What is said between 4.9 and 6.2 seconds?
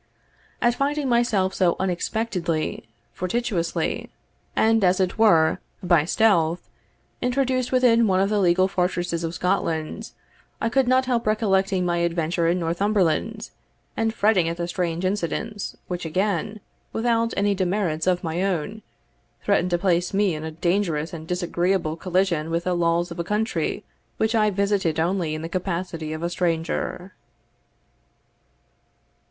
it were, by